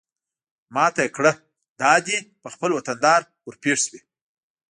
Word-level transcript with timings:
ما 0.73 0.85
ته 0.93 1.01
يې 1.05 1.09
کړه 1.17 1.31
دا 1.81 1.91
دى 2.05 2.17
په 2.41 2.47
خپل 2.53 2.69
وطندار 2.73 3.21
ورپېښ 3.47 3.79
شوې. 3.85 3.99